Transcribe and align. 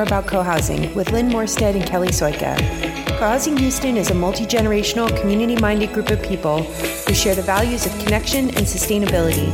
more 0.00 0.06
about 0.06 0.26
co-housing 0.26 0.94
with 0.94 1.12
Lynn 1.12 1.28
Morstead 1.28 1.74
and 1.74 1.84
Kelly 1.84 2.08
Soika. 2.08 2.56
Co-housing 3.18 3.54
Houston 3.58 3.98
is 3.98 4.10
a 4.10 4.14
multi-generational, 4.14 5.14
community-minded 5.20 5.92
group 5.92 6.08
of 6.08 6.22
people 6.22 6.62
who 6.62 7.12
share 7.12 7.34
the 7.34 7.42
values 7.42 7.84
of 7.84 7.92
connection 7.98 8.46
and 8.46 8.64
sustainability. 8.64 9.50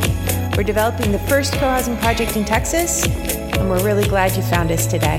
We're 0.57 0.63
developing 0.63 1.11
the 1.11 1.19
first 1.19 1.53
co-housing 1.55 1.97
project 1.97 2.37
in 2.37 2.45
Texas, 2.45 3.05
and 3.07 3.69
we're 3.69 3.83
really 3.83 4.07
glad 4.07 4.37
you 4.37 4.43
found 4.43 4.71
us 4.71 4.87
today. 4.87 5.19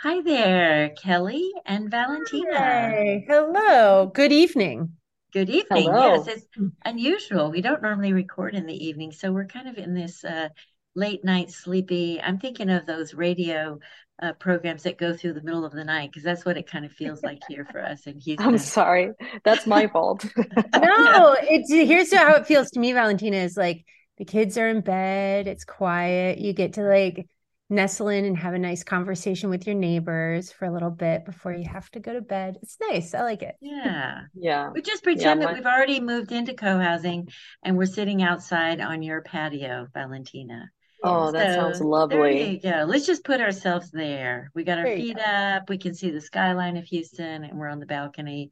Hi 0.00 0.22
there, 0.22 0.90
Kelly 0.90 1.50
and 1.66 1.90
Valentina. 1.90 2.56
Hey, 2.56 3.24
hello. 3.26 4.06
Good 4.14 4.30
evening. 4.30 4.92
Good 5.32 5.50
evening. 5.50 5.86
Hello. 5.86 6.24
Yes, 6.24 6.36
it's 6.36 6.46
unusual. 6.84 7.50
We 7.50 7.60
don't 7.62 7.82
normally 7.82 8.12
record 8.12 8.54
in 8.54 8.66
the 8.66 8.86
evening, 8.86 9.10
so 9.10 9.32
we're 9.32 9.46
kind 9.46 9.68
of 9.68 9.76
in 9.76 9.94
this 9.94 10.24
uh, 10.24 10.50
late 10.94 11.24
night 11.24 11.50
sleepy. 11.50 12.20
I'm 12.22 12.38
thinking 12.38 12.70
of 12.70 12.86
those 12.86 13.12
radio 13.12 13.80
uh, 14.22 14.34
programs 14.34 14.84
that 14.84 14.98
go 14.98 15.16
through 15.16 15.32
the 15.32 15.42
middle 15.42 15.64
of 15.64 15.72
the 15.72 15.84
night 15.84 16.10
because 16.10 16.22
that's 16.22 16.44
what 16.44 16.56
it 16.56 16.70
kind 16.70 16.84
of 16.84 16.92
feels 16.92 17.24
like 17.24 17.42
here 17.48 17.66
for 17.70 17.82
us 17.82 18.06
in 18.06 18.20
Houston. 18.20 18.46
I'm 18.46 18.58
sorry. 18.58 19.10
That's 19.44 19.66
my 19.66 19.86
fault. 19.92 20.24
No, 20.76 21.36
it's 21.40 21.72
here's 21.72 22.14
how 22.14 22.34
it 22.36 22.46
feels 22.46 22.70
to 22.70 22.78
me, 22.80 22.92
Valentina, 22.92 23.38
is 23.38 23.56
like 23.56 23.84
the 24.16 24.24
kids 24.24 24.56
are 24.58 24.68
in 24.68 24.80
bed, 24.80 25.48
it's 25.48 25.64
quiet, 25.64 26.38
you 26.38 26.52
get 26.52 26.74
to 26.74 26.82
like 26.82 27.26
nestle 27.70 28.08
in 28.08 28.24
and 28.24 28.36
have 28.38 28.54
a 28.54 28.58
nice 28.58 28.82
conversation 28.82 29.50
with 29.50 29.66
your 29.66 29.76
neighbors 29.76 30.50
for 30.50 30.64
a 30.64 30.72
little 30.72 30.90
bit 30.90 31.24
before 31.24 31.52
you 31.52 31.68
have 31.68 31.90
to 31.90 32.00
go 32.00 32.12
to 32.12 32.20
bed. 32.20 32.56
It's 32.62 32.78
nice. 32.90 33.14
I 33.14 33.22
like 33.22 33.42
it. 33.42 33.56
Yeah. 33.60 34.22
Yeah. 34.34 34.70
We 34.70 34.82
just 34.82 35.02
pretend 35.02 35.42
that 35.42 35.46
my- 35.46 35.52
we've 35.54 35.66
already 35.66 36.00
moved 36.00 36.32
into 36.32 36.54
co-housing 36.54 37.28
and 37.62 37.76
we're 37.76 37.86
sitting 37.86 38.22
outside 38.22 38.80
on 38.80 39.02
your 39.02 39.22
patio, 39.22 39.86
Valentina. 39.92 40.70
Oh, 41.04 41.30
that 41.30 41.54
sounds 41.54 41.78
So, 41.78 41.84
There 41.84 41.90
lovely. 41.90 42.50
you 42.52 42.60
go. 42.60 42.84
Let's 42.88 43.06
just 43.06 43.22
put 43.24 43.40
ourselves 43.40 43.90
there. 43.92 44.50
We 44.54 44.64
got 44.64 44.78
our 44.78 44.84
There 44.84 44.96
you 44.96 45.14
feet 45.14 45.18
up. 45.20 45.68
We 45.68 45.78
can 45.78 45.94
see 45.94 46.10
the 46.10 46.20
skyline 46.20 46.76
of 46.76 46.84
Houston 46.86 47.44
and 47.44 47.58
we're 47.58 47.68
on 47.68 47.78
the 47.78 47.86
balcony. 47.86 48.50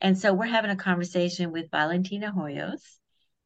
And 0.00 0.16
so 0.16 0.32
we're 0.32 0.46
having 0.46 0.70
a 0.70 0.76
conversation 0.76 1.50
with 1.50 1.70
Valentina 1.72 2.32
Hoyos. 2.36 2.97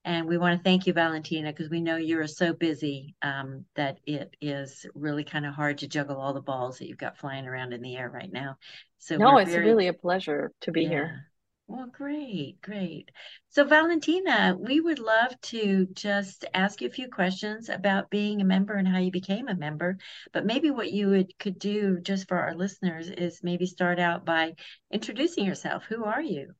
And 0.04 0.26
we 0.26 0.36
want 0.36 0.58
to 0.58 0.64
thank 0.64 0.86
you, 0.86 0.92
Valentina, 0.92 1.52
because 1.52 1.70
we 1.70 1.80
know 1.80 1.96
you 1.96 2.18
are 2.20 2.26
so 2.26 2.52
busy 2.52 3.14
um, 3.22 3.64
that 3.76 3.98
it 4.04 4.36
is 4.40 4.84
really 4.94 5.22
kind 5.22 5.46
of 5.46 5.54
hard 5.54 5.78
to 5.78 5.88
juggle 5.88 6.20
all 6.20 6.34
the 6.34 6.40
balls 6.40 6.78
that 6.78 6.88
you've 6.88 6.98
got 6.98 7.18
flying 7.18 7.46
around 7.46 7.72
in 7.72 7.82
the 7.82 7.96
air 7.96 8.10
right 8.10 8.32
now. 8.32 8.56
So 8.98 9.16
No, 9.16 9.36
it's 9.38 9.50
very, 9.50 9.66
really 9.66 9.86
a 9.88 9.92
pleasure 9.92 10.52
to 10.62 10.72
be 10.72 10.82
yeah. 10.82 10.88
here. 10.88 11.26
Well, 11.68 11.86
great, 11.86 12.60
great. 12.62 13.10
So, 13.48 13.64
Valentina, 13.64 14.56
we 14.58 14.80
would 14.80 14.98
love 14.98 15.40
to 15.42 15.86
just 15.94 16.44
ask 16.52 16.80
you 16.80 16.88
a 16.88 16.90
few 16.90 17.08
questions 17.08 17.68
about 17.68 18.10
being 18.10 18.40
a 18.40 18.44
member 18.44 18.74
and 18.74 18.86
how 18.86 18.98
you 18.98 19.10
became 19.10 19.48
a 19.48 19.54
member. 19.54 19.98
But 20.32 20.44
maybe 20.44 20.70
what 20.70 20.92
you 20.92 21.08
would 21.10 21.38
could 21.38 21.58
do 21.58 22.00
just 22.00 22.28
for 22.28 22.38
our 22.38 22.54
listeners 22.54 23.08
is 23.08 23.42
maybe 23.42 23.66
start 23.66 24.00
out 24.00 24.24
by 24.24 24.54
introducing 24.90 25.44
yourself. 25.46 25.84
Who 25.84 26.04
are 26.04 26.20
you? 26.20 26.54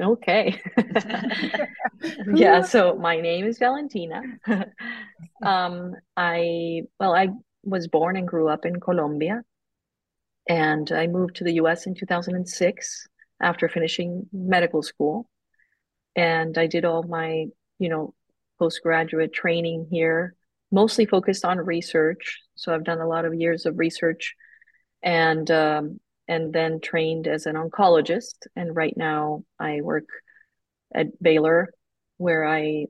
Okay. 0.00 0.60
Yeah, 2.34 2.62
so 2.62 2.94
my 2.96 3.20
name 3.20 3.46
is 3.46 3.58
Valentina. 3.58 4.22
Um, 5.42 5.94
I, 6.16 6.82
well, 7.00 7.12
I 7.12 7.28
was 7.64 7.88
born 7.88 8.16
and 8.16 8.26
grew 8.26 8.48
up 8.48 8.64
in 8.64 8.78
Colombia, 8.78 9.42
and 10.48 10.90
I 10.92 11.06
moved 11.06 11.36
to 11.36 11.44
the 11.44 11.54
US 11.54 11.86
in 11.86 11.94
2006 11.94 13.06
after 13.40 13.68
finishing 13.68 14.26
medical 14.32 14.82
school. 14.82 15.28
And 16.14 16.56
I 16.56 16.66
did 16.66 16.84
all 16.84 17.02
my, 17.02 17.46
you 17.78 17.88
know, 17.88 18.14
postgraduate 18.58 19.32
training 19.32 19.88
here, 19.90 20.34
mostly 20.70 21.06
focused 21.06 21.44
on 21.44 21.58
research. 21.58 22.40
So 22.56 22.74
I've 22.74 22.84
done 22.84 23.00
a 23.00 23.08
lot 23.08 23.24
of 23.24 23.34
years 23.34 23.66
of 23.66 23.78
research 23.78 24.34
and 25.02 25.50
um, 25.50 26.00
and 26.28 26.52
then 26.52 26.80
trained 26.80 27.26
as 27.26 27.46
an 27.46 27.56
oncologist. 27.56 28.46
And 28.54 28.76
right 28.76 28.96
now 28.96 29.44
I 29.58 29.80
work 29.80 30.04
at 30.94 31.20
Baylor, 31.22 31.72
where 32.18 32.46
I 32.46 32.86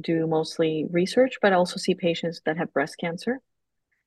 do 0.00 0.26
mostly 0.26 0.86
research, 0.90 1.34
but 1.42 1.52
I 1.52 1.56
also 1.56 1.76
see 1.78 1.94
patients 1.94 2.40
that 2.46 2.56
have 2.58 2.72
breast 2.72 2.96
cancer. 2.98 3.40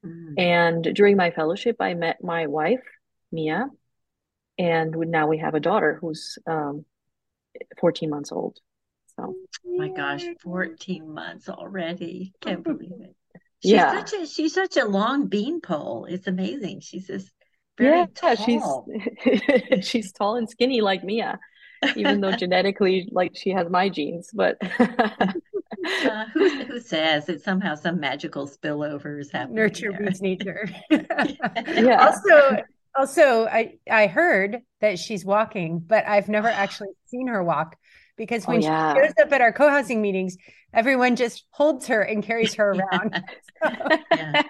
Mm. 0.05 0.39
And 0.39 0.83
during 0.95 1.17
my 1.17 1.31
fellowship, 1.31 1.77
I 1.79 1.93
met 1.93 2.23
my 2.23 2.47
wife, 2.47 2.83
Mia, 3.31 3.67
and 4.57 4.95
now 4.95 5.27
we 5.27 5.37
have 5.37 5.55
a 5.55 5.59
daughter 5.59 5.97
who's 6.01 6.37
um, 6.47 6.85
14 7.79 8.09
months 8.09 8.31
old. 8.31 8.59
So 9.15 9.35
My 9.65 9.89
gosh, 9.89 10.23
14 10.43 11.13
months 11.13 11.49
already. 11.49 12.33
Can't 12.41 12.63
believe 12.63 12.91
it. 13.01 13.15
She's 13.61 13.71
Yeah. 13.71 13.91
such 13.91 14.13
a 14.13 14.25
she's 14.25 14.53
such 14.53 14.77
a 14.77 14.85
long 14.85 15.27
beanpole. 15.27 16.05
It's 16.05 16.27
amazing. 16.27 16.79
She's 16.79 17.07
just 17.07 17.29
very 17.79 18.05
yeah, 18.21 18.35
tall. 18.35 18.35
she's 18.35 18.63
she's 19.81 20.11
tall 20.11 20.35
and 20.37 20.49
skinny 20.49 20.81
like 20.81 21.03
Mia, 21.03 21.39
even 21.95 22.21
though 22.21 22.31
genetically, 22.35 23.07
like 23.11 23.31
she 23.35 23.51
has 23.51 23.69
my 23.69 23.89
genes, 23.89 24.29
but 24.33 24.57
Uh, 26.03 26.25
who 26.33 26.49
who 26.65 26.79
says 26.79 27.25
that 27.27 27.41
somehow 27.41 27.75
some 27.75 27.99
magical 27.99 28.47
spillover 28.47 29.19
is 29.19 29.31
happening 29.31 29.55
Nurture 29.55 29.91
beats 29.93 30.21
nature. 30.21 30.67
yeah. 30.89 32.05
Also, 32.07 32.63
also, 32.95 33.45
I 33.47 33.77
I 33.89 34.07
heard 34.07 34.61
that 34.81 34.99
she's 34.99 35.23
walking, 35.23 35.79
but 35.79 36.05
I've 36.07 36.27
never 36.29 36.49
actually 36.49 36.89
seen 37.05 37.27
her 37.27 37.43
walk 37.43 37.75
because 38.17 38.47
Oh, 38.47 38.51
when 38.53 38.61
yeah. 38.61 38.93
she 38.93 38.99
shows 38.99 39.13
up 39.21 39.31
at 39.31 39.41
our 39.41 39.53
co-housing 39.53 40.01
meetings, 40.01 40.37
everyone 40.73 41.15
just 41.15 41.45
holds 41.51 41.87
her 41.87 42.01
and 42.01 42.23
carries 42.23 42.55
her 42.55 42.71
around. 42.73 43.23
Yeah. 44.11 44.43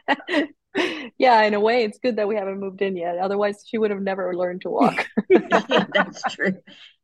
Yeah, 1.17 1.41
in 1.43 1.53
a 1.53 1.59
way, 1.59 1.83
it's 1.83 1.99
good 1.99 2.15
that 2.15 2.27
we 2.27 2.35
haven't 2.35 2.59
moved 2.59 2.81
in 2.81 2.95
yet. 2.95 3.17
Otherwise, 3.17 3.63
she 3.67 3.77
would 3.77 3.91
have 3.91 4.01
never 4.01 4.35
learned 4.35 4.61
to 4.61 4.69
walk. 4.69 5.07
That's 5.93 6.23
true. 6.23 6.57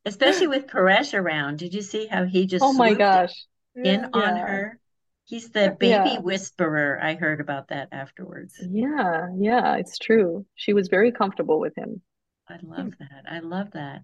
Especially 0.06 0.48
with 0.48 0.68
Paresh 0.68 1.14
around. 1.14 1.59
Did 1.59 1.74
you 1.74 1.81
see 1.81 2.06
how 2.08 2.26
he 2.26 2.46
just 2.46 2.66
Oh 2.66 2.74
my 2.74 2.94
gosh. 2.94 3.46
in 3.84 4.06
on 4.14 4.36
her? 4.38 4.80
He's 5.26 5.50
the 5.50 5.76
baby 5.80 6.16
Yeah. 6.16 6.20
whisperer. 6.20 7.00
I 7.02 7.16
heard 7.16 7.42
about 7.42 7.70
that 7.70 7.90
afterwards. 7.92 8.53
Yeah, 8.59 9.28
yeah, 9.38 9.76
it's 9.78 9.97
true. 9.97 10.46
She 10.56 10.74
was 10.74 10.88
very 10.88 11.12
comfortable 11.12 11.59
with 11.59 11.76
him. 11.76 12.02
I 12.47 12.58
love 12.62 12.94
that. 13.00 13.26
I 13.30 13.40
love 13.40 13.72
that. 13.72 14.03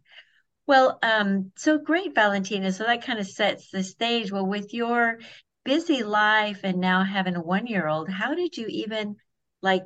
Well, 0.68 1.00
um, 1.04 1.52
so 1.58 1.78
great, 1.78 2.16
Valentina. 2.16 2.72
So 2.72 2.84
that 2.86 3.04
kind 3.04 3.20
of 3.20 3.28
sets 3.28 3.70
the 3.70 3.84
stage. 3.84 4.32
Well, 4.32 4.46
with 4.46 4.74
your 4.74 5.20
busy 5.64 6.04
life 6.04 6.62
and 6.64 6.80
now 6.80 7.04
having 7.04 7.36
a 7.36 7.42
one-year-old, 7.42 8.10
how 8.10 8.34
did 8.34 8.58
you 8.58 8.68
even 8.68 9.18
like 9.62 9.84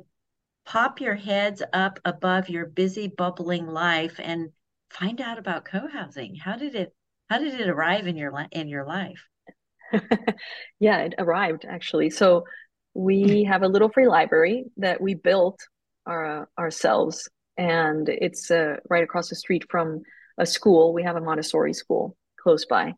pop 0.64 1.00
your 1.00 1.14
heads 1.14 1.62
up 1.72 2.00
above 2.04 2.48
your 2.48 2.66
busy, 2.66 3.08
bubbling 3.08 3.66
life 3.66 4.18
and 4.22 4.50
find 4.90 5.20
out 5.20 5.38
about 5.38 5.64
co-housing? 5.64 6.34
How 6.36 6.56
did 6.56 6.74
it, 6.74 6.94
how 7.30 7.38
did 7.38 7.60
it 7.60 7.68
arrive 7.68 8.06
in 8.06 8.16
your 8.16 8.32
li 8.32 8.46
in 8.52 8.68
your 8.68 8.86
life? 8.86 9.24
Yeah, 10.78 11.02
it 11.02 11.14
arrived 11.18 11.64
actually. 11.68 12.10
So 12.10 12.44
we 12.94 13.44
have 13.48 13.62
a 13.62 13.68
little 13.68 13.88
free 13.88 14.08
library 14.08 14.64
that 14.78 15.00
we 15.00 15.14
built 15.14 15.58
our, 16.06 16.48
ourselves, 16.58 17.28
and 17.56 18.08
it's 18.08 18.50
uh, 18.50 18.76
right 18.88 19.04
across 19.04 19.28
the 19.28 19.36
street 19.36 19.64
from 19.70 20.02
a 20.38 20.46
school. 20.46 20.92
We 20.92 21.02
have 21.04 21.16
a 21.16 21.20
Montessori 21.20 21.72
school 21.72 22.16
close 22.40 22.64
by, 22.64 22.94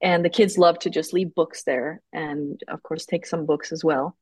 and 0.00 0.24
the 0.24 0.30
kids 0.30 0.56
love 0.58 0.78
to 0.80 0.90
just 0.90 1.12
leave 1.12 1.34
books 1.34 1.64
there, 1.64 2.00
and 2.12 2.60
of 2.68 2.82
course 2.82 3.04
take 3.06 3.26
some 3.26 3.46
books 3.46 3.72
as 3.72 3.84
well. 3.84 4.16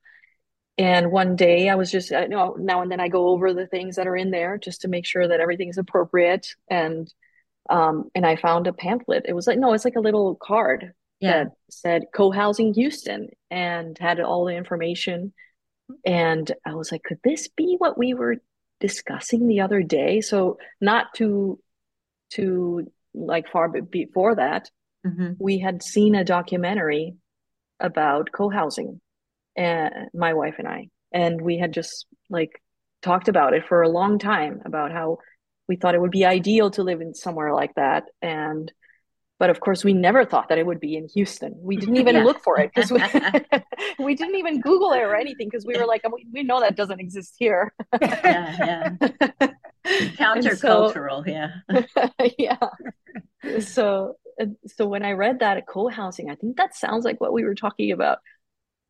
And 0.76 1.12
one 1.12 1.36
day 1.36 1.68
I 1.68 1.76
was 1.76 1.90
just, 1.90 2.12
I 2.12 2.26
know 2.26 2.56
now 2.58 2.82
and 2.82 2.90
then 2.90 3.00
I 3.00 3.08
go 3.08 3.28
over 3.28 3.52
the 3.54 3.66
things 3.66 3.96
that 3.96 4.08
are 4.08 4.16
in 4.16 4.30
there 4.30 4.58
just 4.58 4.80
to 4.82 4.88
make 4.88 5.06
sure 5.06 5.26
that 5.28 5.40
everything 5.40 5.68
is 5.68 5.78
appropriate. 5.78 6.48
And 6.68 7.12
um, 7.70 8.10
and 8.14 8.26
I 8.26 8.36
found 8.36 8.66
a 8.66 8.72
pamphlet. 8.72 9.24
It 9.26 9.34
was 9.34 9.46
like, 9.46 9.58
no, 9.58 9.72
it's 9.72 9.84
like 9.86 9.96
a 9.96 10.00
little 10.00 10.34
card 10.36 10.92
Yeah. 11.20 11.44
that 11.44 11.52
said 11.70 12.04
co-housing 12.14 12.74
Houston 12.74 13.28
and 13.50 13.96
had 13.98 14.20
all 14.20 14.44
the 14.44 14.56
information. 14.56 15.32
And 16.04 16.50
I 16.66 16.74
was 16.74 16.92
like, 16.92 17.02
could 17.04 17.20
this 17.24 17.48
be 17.48 17.76
what 17.78 17.98
we 17.98 18.14
were 18.14 18.36
discussing 18.80 19.46
the 19.48 19.60
other 19.60 19.82
day? 19.82 20.20
So 20.20 20.58
not 20.80 21.14
to 21.16 21.58
to 22.32 22.90
like 23.14 23.48
far 23.50 23.68
before 23.68 24.36
that, 24.36 24.70
hmm 25.04 25.32
we 25.38 25.58
had 25.58 25.82
seen 25.82 26.14
a 26.14 26.24
documentary 26.24 27.14
about 27.80 28.32
co-housing, 28.32 29.00
and 29.56 29.92
my 30.14 30.34
wife 30.34 30.56
and 30.58 30.68
I, 30.68 30.88
and 31.12 31.40
we 31.40 31.58
had 31.58 31.72
just 31.72 32.06
like 32.30 32.60
talked 33.02 33.28
about 33.28 33.54
it 33.54 33.66
for 33.66 33.82
a 33.82 33.88
long 33.88 34.18
time 34.18 34.62
about 34.64 34.92
how 34.92 35.18
we 35.68 35.76
thought 35.76 35.94
it 35.94 36.00
would 36.00 36.10
be 36.10 36.24
ideal 36.24 36.70
to 36.72 36.82
live 36.82 37.00
in 37.00 37.14
somewhere 37.14 37.54
like 37.54 37.74
that. 37.76 38.04
And 38.22 38.70
but 39.40 39.50
of 39.50 39.58
course, 39.60 39.82
we 39.84 39.92
never 39.92 40.24
thought 40.24 40.48
that 40.50 40.58
it 40.58 40.66
would 40.66 40.78
be 40.80 40.96
in 40.96 41.08
Houston. 41.08 41.54
We 41.58 41.76
didn't 41.76 41.96
even 41.96 42.14
Yeah. 42.14 42.24
look 42.24 42.40
for 42.42 42.58
it 42.60 42.70
because 42.74 42.90
we, 42.92 43.02
we 44.04 44.14
didn't 44.14 44.36
even 44.36 44.60
Google 44.60 44.92
it 44.92 45.00
or 45.00 45.14
anything 45.16 45.48
because 45.50 45.66
we 45.66 45.76
were 45.76 45.86
like, 45.86 46.02
we, 46.10 46.26
we 46.32 46.42
know 46.44 46.60
that 46.60 46.76
doesn't 46.76 47.00
exist 47.00 47.34
here. 47.38 47.74
Yeah, 48.00 48.94
yeah. 49.00 49.48
And 49.86 50.42
so- 50.42 50.88
Countercultural, 50.92 51.26
yeah. 51.26 51.50
yeah. 52.38 53.60
so 53.60 54.14
so 54.66 54.86
when 54.86 55.04
I 55.04 55.12
read 55.12 55.40
that 55.40 55.58
at 55.58 55.66
co-housing, 55.66 56.30
I 56.30 56.36
think 56.36 56.56
that 56.56 56.74
sounds 56.74 57.04
like 57.04 57.20
what 57.20 57.32
we 57.32 57.44
were 57.44 57.54
talking 57.54 57.92
about. 57.92 58.18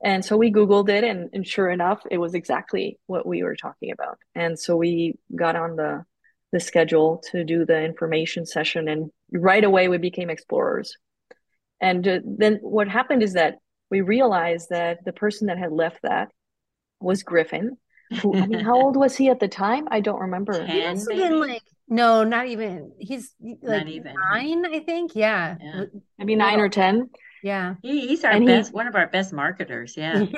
And 0.04 0.22
so 0.22 0.36
we 0.36 0.52
Googled 0.52 0.90
it, 0.90 1.02
and, 1.02 1.30
and 1.32 1.46
sure 1.46 1.70
enough, 1.70 2.02
it 2.10 2.18
was 2.18 2.34
exactly 2.34 2.98
what 3.06 3.26
we 3.26 3.42
were 3.42 3.56
talking 3.56 3.90
about. 3.90 4.18
And 4.34 4.58
so 4.58 4.76
we 4.76 5.18
got 5.34 5.56
on 5.56 5.76
the 5.76 6.04
the 6.52 6.60
schedule 6.60 7.20
to 7.32 7.42
do 7.42 7.64
the 7.64 7.82
information 7.82 8.46
session, 8.46 8.86
and 8.86 9.10
right 9.32 9.64
away 9.64 9.88
we 9.88 9.98
became 9.98 10.30
explorers. 10.30 10.96
And 11.80 12.06
uh, 12.06 12.20
then 12.24 12.58
what 12.62 12.86
happened 12.86 13.22
is 13.22 13.32
that 13.32 13.56
we 13.90 14.02
realized 14.02 14.68
that 14.70 15.04
the 15.04 15.12
person 15.12 15.48
that 15.48 15.58
had 15.58 15.72
left 15.72 16.00
that 16.02 16.28
was 17.00 17.22
Griffin. 17.22 17.76
Who, 18.20 18.36
I 18.36 18.46
mean, 18.46 18.60
how 18.60 18.80
old 18.80 18.96
was 19.04 19.16
he 19.16 19.30
at 19.30 19.40
the 19.40 19.48
time? 19.48 19.88
I 19.90 20.00
don't 20.00 20.20
remember. 20.20 20.64
he 20.64 20.84
must 20.84 21.10
have 21.10 21.18
been 21.18 21.40
like 21.40 21.62
no, 21.88 22.24
not 22.24 22.46
even. 22.46 22.92
He's 22.98 23.34
like 23.62 23.86
even. 23.86 24.14
nine, 24.32 24.64
I 24.66 24.80
think. 24.80 25.14
Yeah. 25.14 25.56
yeah. 25.60 25.84
Maybe 26.18 26.34
nine 26.34 26.60
or 26.60 26.68
ten. 26.68 27.10
Yeah. 27.44 27.75
He, 27.82 28.08
he's 28.08 28.25
our 28.25 28.32
and 28.32 28.46
best, 28.46 28.70
he, 28.70 28.75
one 28.75 28.87
of 28.88 28.96
our 28.96 29.06
best 29.06 29.32
marketers. 29.32 29.96
Yeah. 29.96 30.25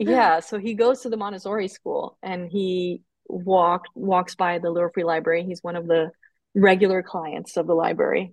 Yeah. 0.00 0.10
yeah. 0.10 0.40
So 0.40 0.58
he 0.58 0.74
goes 0.74 1.00
to 1.00 1.08
the 1.08 1.16
Montessori 1.16 1.66
school 1.66 2.16
and 2.22 2.48
he 2.48 3.02
walk 3.26 3.86
walks 3.96 4.36
by 4.36 4.60
the 4.60 4.70
Little 4.70 4.90
Free 4.94 5.02
Library. 5.02 5.42
He's 5.42 5.60
one 5.60 5.74
of 5.74 5.88
the 5.88 6.12
regular 6.54 7.02
clients 7.02 7.56
of 7.56 7.66
the 7.66 7.74
library. 7.74 8.32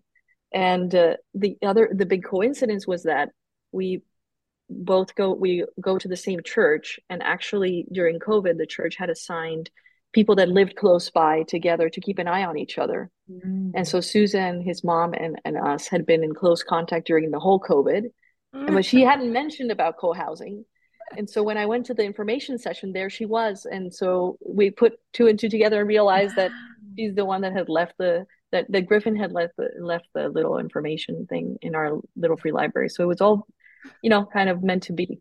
And 0.53 0.93
uh, 0.93 1.15
the 1.33 1.57
other, 1.63 1.89
the 1.91 2.05
big 2.05 2.23
coincidence 2.23 2.85
was 2.85 3.01
that 3.03 3.29
we 3.71 4.03
both 4.69 5.15
go, 5.15 5.33
we 5.33 5.65
go 5.81 5.97
to 5.97 6.07
the 6.07 6.15
same 6.15 6.41
church. 6.45 6.99
And 7.09 7.23
actually, 7.23 7.87
during 7.91 8.19
COVID, 8.19 8.59
the 8.59 8.67
church 8.67 8.97
had 8.97 9.09
assigned 9.09 9.71
people 10.15 10.35
that 10.37 10.47
lived 10.47 10.77
close 10.77 11.09
by 11.09 11.43
together 11.43 11.89
to 11.89 11.99
keep 11.99 12.19
an 12.19 12.27
eye 12.27 12.45
on 12.45 12.57
each 12.57 12.77
other. 12.77 13.11
Mm. 13.29 13.71
And 13.75 13.85
so 13.85 13.99
Susan, 13.99 14.61
his 14.61 14.81
mom, 14.81 15.13
and, 15.13 15.39
and 15.43 15.57
us 15.57 15.87
had 15.87 16.05
been 16.05 16.23
in 16.23 16.33
close 16.33 16.63
contact 16.63 17.05
during 17.05 17.31
the 17.31 17.39
whole 17.39 17.59
COVID. 17.59 18.03
Mm. 18.55 18.65
And 18.65 18.73
but 18.73 18.85
she 18.85 19.01
hadn't 19.01 19.33
mentioned 19.33 19.71
about 19.71 19.97
co-housing. 19.97 20.63
And 21.17 21.29
so 21.29 21.43
when 21.43 21.57
I 21.57 21.65
went 21.65 21.85
to 21.87 21.93
the 21.93 22.03
information 22.03 22.57
session, 22.57 22.93
there 22.93 23.09
she 23.09 23.25
was. 23.25 23.67
And 23.69 23.93
so 23.93 24.37
we 24.43 24.71
put 24.71 24.93
two 25.11 25.27
and 25.27 25.37
two 25.37 25.49
together 25.49 25.81
and 25.81 25.87
realized 25.87 26.35
that 26.37 26.51
she's 26.97 27.13
the 27.13 27.25
one 27.25 27.41
that 27.41 27.53
had 27.53 27.67
left 27.67 27.95
the 27.99 28.25
that, 28.53 28.71
that 28.71 28.87
Griffin 28.87 29.17
had 29.17 29.33
left 29.33 29.53
the 29.57 29.69
left 29.79 30.07
the 30.15 30.29
little 30.29 30.57
information 30.59 31.27
thing 31.27 31.57
in 31.61 31.75
our 31.75 31.99
little 32.15 32.37
free 32.37 32.53
library. 32.53 32.89
So 32.89 33.03
it 33.03 33.07
was 33.07 33.21
all 33.21 33.45
you 34.01 34.09
know, 34.09 34.25
kind 34.25 34.49
of 34.49 34.63
meant 34.63 34.83
to 34.83 34.93
be. 34.93 35.19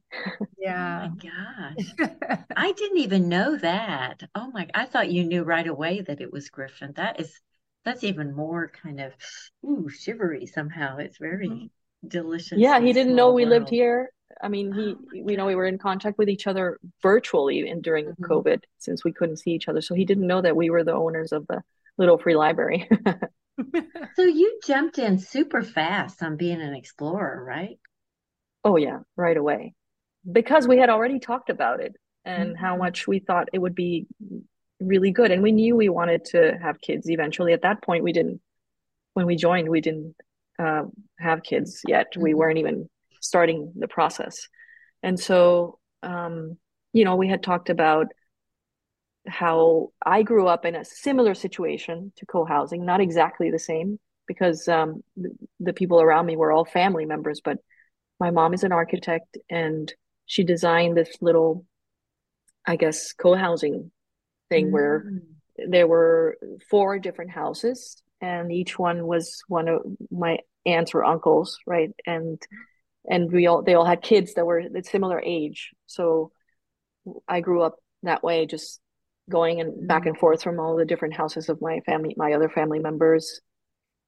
Yeah. 0.59 1.09
Oh 1.09 1.15
my 1.15 1.77
gosh. 1.77 2.39
I 2.57 2.73
didn't 2.73 2.99
even 2.99 3.29
know 3.29 3.57
that. 3.57 4.23
Oh 4.35 4.51
my, 4.53 4.69
I 4.75 4.87
thought 4.87 5.11
you 5.11 5.25
knew 5.25 5.43
right 5.43 5.67
away 5.67 6.01
that 6.03 6.21
it 6.21 6.33
was 6.33 6.49
Griffin. 6.49 6.93
That 6.97 7.21
is, 7.21 7.33
that's 7.85 8.05
even 8.05 8.35
more 8.35 8.71
kind 8.83 9.01
of, 9.01 9.13
ooh, 9.65 9.89
shivery 9.89 10.47
somehow. 10.47 10.99
It's 10.99 11.19
very 11.19 11.49
mm-hmm. 11.49 12.09
delicious. 12.09 12.59
Yeah. 12.59 12.81
He 12.81 12.93
didn't 12.93 13.15
know 13.15 13.33
we 13.33 13.45
world. 13.45 13.51
lived 13.51 13.69
here. 13.71 14.11
I 14.43 14.49
mean, 14.49 14.73
he, 14.73 14.95
oh 14.97 14.99
you 15.13 15.37
know, 15.37 15.47
we 15.47 15.55
were 15.55 15.67
in 15.67 15.79
contact 15.79 16.19
with 16.19 16.29
each 16.29 16.47
other 16.47 16.79
virtually 17.03 17.69
and 17.69 17.83
during 17.83 18.07
mm-hmm. 18.07 18.25
COVID 18.25 18.61
since 18.79 19.05
we 19.05 19.13
couldn't 19.13 19.37
see 19.37 19.51
each 19.51 19.69
other. 19.69 19.81
So 19.81 19.95
he 19.95 20.05
didn't 20.05 20.27
know 20.27 20.41
that 20.41 20.57
we 20.57 20.71
were 20.71 20.85
the 20.85 20.95
owners 20.95 21.33
of 21.33 21.47
the 21.47 21.63
little 21.99 22.19
free 22.19 22.35
library. 22.35 22.89
so 24.17 24.23
you 24.23 24.61
jumped 24.67 24.99
in 24.99 25.19
super 25.19 25.63
fast 25.63 26.23
on 26.23 26.37
being 26.37 26.61
an 26.61 26.75
explorer, 26.75 27.45
right? 27.45 27.79
Oh 28.65 28.77
yeah, 28.77 29.01
right 29.17 29.37
away. 29.37 29.75
Because 30.31 30.67
we 30.67 30.79
had 30.79 30.91
already 30.91 31.19
talked 31.19 31.51
about 31.51 31.81
it 31.81 31.95
and 32.25 32.51
mm-hmm. 32.51 32.65
how 32.65 32.77
much 32.77 33.07
we 33.07 33.19
thought 33.19 33.49
it 33.53 33.59
would 33.59 33.75
be 33.75 34.07
really 34.81 35.11
good 35.11 35.31
and 35.31 35.43
we 35.43 35.53
knew 35.53 35.77
we 35.77 35.89
wanted 35.89 36.25
to 36.27 36.59
have 36.63 36.81
kids 36.81 37.09
eventually. 37.11 37.53
At 37.53 37.63
that 37.63 37.83
point 37.83 38.05
we 38.05 38.13
didn't 38.13 38.41
when 39.13 39.27
we 39.27 39.37
joined 39.37 39.69
we 39.69 39.81
didn't 39.81 40.15
uh, 40.59 40.85
have 41.19 41.43
kids 41.43 41.83
yet. 41.87 42.13
Mm-hmm. 42.13 42.23
We 42.23 42.35
weren't 42.35 42.59
even 42.59 42.89
starting 43.21 43.73
the 43.77 43.89
process. 43.89 44.49
And 45.03 45.21
so 45.21 45.79
um, 46.03 46.57
you 46.93 47.05
know, 47.05 47.17
we 47.17 47.29
had 47.29 47.43
talked 47.43 47.69
about 47.69 48.07
how 49.27 49.91
I 50.05 50.23
grew 50.23 50.47
up 50.47 50.65
in 50.65 50.75
a 50.75 50.85
similar 50.85 51.35
situation 51.35 52.13
to 52.17 52.27
co-housing, 52.27 52.85
not 52.85 53.01
exactly 53.01 53.51
the 53.51 53.59
same 53.59 53.99
because 54.27 54.69
um, 54.69 55.03
the 55.61 55.73
people 55.73 56.01
around 56.01 56.27
me 56.27 56.37
were 56.37 56.53
all 56.53 56.65
family 56.65 57.05
members, 57.05 57.41
but 57.45 57.59
my 58.21 58.31
mom 58.31 58.55
is 58.55 58.65
an 58.65 58.73
architect 58.73 59.37
and 59.51 59.93
she 60.27 60.45
designed 60.45 60.97
this 60.97 61.17
little 61.21 61.65
i 62.67 62.77
guess 62.77 63.13
co-housing 63.13 63.91
thing 64.51 64.69
mm. 64.69 64.73
where 64.73 65.13
there 65.69 65.87
were 65.87 66.37
four 66.69 66.99
different 66.99 67.31
houses 67.31 68.03
and 68.21 68.51
each 68.51 68.79
one 68.79 69.07
was 69.07 69.43
one 69.49 69.69
of 69.69 69.83
my 70.11 70.39
aunts 70.67 70.95
or 70.95 71.05
uncles 71.05 71.59
right 71.67 71.91
and 72.07 72.41
and 73.09 73.31
we 73.31 73.47
all 73.47 73.63
they 73.63 73.75
all 73.75 73.85
had 73.85 74.03
kids 74.03 74.35
that 74.35 74.47
were 74.47 74.61
at 74.61 74.87
similar 74.87 75.21
age 75.21 75.71
so 75.87 76.33
i 77.29 77.41
grew 77.41 77.63
up 77.63 77.77
that 78.03 78.23
way 78.23 78.47
just 78.47 78.81
going 79.31 79.61
and 79.61 79.89
back 79.89 80.05
mm. 80.05 80.09
and 80.09 80.19
forth 80.19 80.43
from 80.43 80.59
all 80.59 80.77
the 80.77 80.85
different 80.85 81.15
houses 81.15 81.49
of 81.49 81.61
my 81.61 81.81
family 81.81 82.15
my 82.17 82.33
other 82.33 82.49
family 82.49 82.79
members 82.79 83.41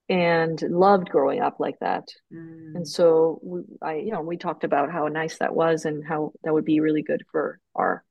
and 0.09 0.61
loved 0.63 1.09
growing 1.09 1.41
up 1.41 1.57
like 1.59 1.79
that. 1.81 2.09
Mm. 2.33 2.77
And 2.77 2.89
so 2.89 3.41
we, 3.43 3.63
I, 3.83 3.95
you 3.97 4.13
know, 4.13 4.21
we 4.21 4.37
talked 4.37 4.65
about 4.65 4.93
how 4.93 5.09
nice 5.09 5.39
that 5.39 5.55
was 5.55 5.85
and 5.85 6.07
how 6.07 6.33
that 6.45 6.53
would 6.53 6.65
be 6.65 6.81
really 6.81 7.03
good 7.03 7.25
for 7.33 7.59
our 7.75 8.05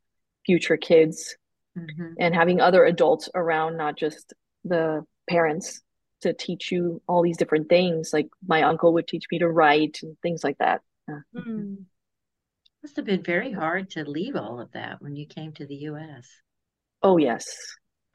future 0.46 0.78
kids 0.78 1.38
mm-hmm. 1.78 2.14
and 2.20 2.36
having 2.36 2.60
other 2.60 2.84
adults 2.84 3.30
around, 3.34 3.78
not 3.78 3.98
just 3.98 4.34
the 4.66 5.06
parents 5.30 5.82
to 6.22 6.34
teach 6.34 6.72
you 6.72 7.02
all 7.08 7.22
these 7.22 7.38
different 7.38 7.70
things. 7.70 8.12
Like 8.12 8.28
my 8.46 8.64
uncle 8.64 8.94
would 8.94 9.08
teach 9.08 9.26
me 9.32 9.40
to 9.40 9.48
write 9.48 10.00
and 10.04 10.18
things 10.22 10.44
like 10.44 10.58
that. 10.58 10.82
Mm. 11.36 11.86
Must 12.84 12.96
have 12.98 13.06
been 13.06 13.24
very 13.24 13.52
hard 13.52 13.92
to 13.92 14.04
leave 14.04 14.36
all 14.36 14.60
of 14.60 14.72
that 14.74 15.02
when 15.02 15.16
you 15.16 15.26
came 15.26 15.54
to 15.54 15.66
the 15.66 15.76
US. 15.76 16.28
Oh, 17.02 17.18
yes 17.18 17.48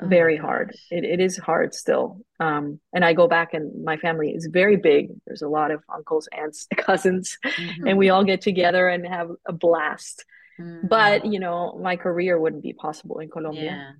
very 0.02 0.37
hard 0.37 0.75
it, 0.91 1.05
it 1.05 1.20
is 1.20 1.37
hard 1.37 1.75
still 1.75 2.20
um, 2.38 2.81
and 2.93 3.05
i 3.05 3.12
go 3.12 3.29
back 3.29 3.55
and 3.55 3.85
my 3.85 3.97
family 3.97 4.31
is 4.31 4.49
very 4.50 4.76
big 4.76 5.08
there's 5.26 5.43
a 5.43 5.49
lot 5.49 5.70
of 5.70 5.82
uncles 5.93 6.29
aunts 6.32 6.67
cousins 6.76 7.38
mm-hmm. 7.44 7.87
and 7.87 7.99
we 7.99 8.11
all 8.11 8.25
get 8.25 8.41
together 8.41 8.88
and 8.88 9.06
have 9.06 9.29
a 9.47 9.52
blast 9.52 10.25
mm-hmm. 10.58 10.87
but 10.87 11.26
you 11.26 11.38
know 11.38 11.78
my 11.83 11.97
career 11.97 12.38
wouldn't 12.38 12.62
be 12.62 12.73
possible 12.73 13.19
in 13.19 13.28
colombia 13.28 13.95